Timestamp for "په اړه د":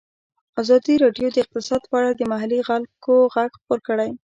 1.89-2.21